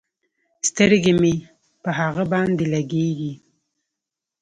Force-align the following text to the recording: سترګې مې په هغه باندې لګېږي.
سترګې 0.67 1.13
مې 1.21 1.33
په 1.83 1.89
هغه 1.99 2.23
باندې 2.33 2.65
لګېږي. 2.73 3.33